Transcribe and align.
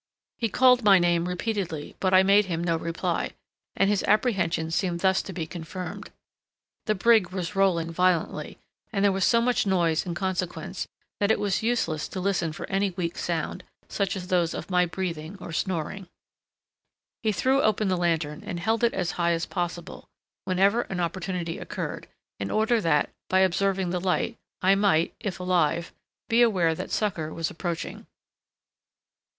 He 0.39 0.49
called 0.49 0.83
my 0.83 0.97
name 0.97 1.27
repeatedly, 1.29 1.95
but 1.99 2.11
I 2.11 2.23
made 2.23 2.45
him 2.45 2.63
no 2.63 2.75
reply, 2.75 3.33
and 3.75 3.87
his 3.87 4.01
apprehensions 4.05 4.73
seemed 4.73 5.01
thus 5.01 5.21
to 5.21 5.31
be 5.31 5.45
confirmed. 5.45 6.09
The 6.87 6.95
brig 6.95 7.29
was 7.29 7.55
rolling 7.55 7.91
violently, 7.91 8.57
and 8.91 9.05
there 9.05 9.11
was 9.11 9.25
so 9.25 9.41
much 9.41 9.67
noise 9.67 10.03
in 10.03 10.15
consequence, 10.15 10.87
that 11.19 11.29
it 11.29 11.39
was 11.39 11.61
useless 11.61 12.07
to 12.07 12.19
listen 12.19 12.51
for 12.51 12.67
any 12.67 12.89
weak 12.89 13.15
sound, 13.15 13.63
such 13.89 14.15
as 14.15 14.25
those 14.25 14.55
of 14.55 14.71
my 14.71 14.87
breathing 14.87 15.37
or 15.39 15.53
snoring. 15.53 16.07
He 17.21 17.31
threw 17.31 17.61
open 17.61 17.87
the 17.87 17.95
lantern, 17.95 18.41
and 18.43 18.59
held 18.59 18.83
it 18.83 18.95
as 18.95 19.11
high 19.21 19.33
as 19.33 19.45
possible, 19.45 20.09
whenever 20.45 20.81
an 20.81 20.99
opportunity 20.99 21.59
occurred, 21.59 22.07
in 22.39 22.49
order 22.49 22.81
that, 22.81 23.11
by 23.29 23.41
observing 23.41 23.91
the 23.91 24.01
light, 24.01 24.39
I 24.63 24.73
might, 24.73 25.13
if 25.19 25.39
alive, 25.39 25.93
be 26.27 26.41
aware 26.41 26.73
that 26.73 26.89
succor 26.89 27.31
was 27.31 27.51
approaching. 27.51 28.07